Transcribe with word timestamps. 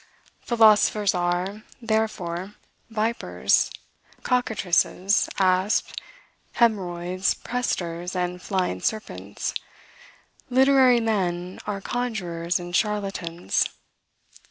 Philosophers 0.41 1.13
are, 1.13 1.61
therefore, 1.79 2.55
vipers, 2.89 3.69
cockatrices, 4.23 5.29
asps, 5.37 5.93
hemorrhoids, 6.53 7.35
presters, 7.35 8.15
and 8.15 8.41
flying 8.41 8.81
serpents; 8.81 9.53
literary 10.49 10.99
men 10.99 11.59
are 11.67 11.81
conjurers 11.81 12.59
and 12.59 12.75
charlatans. 12.75 13.69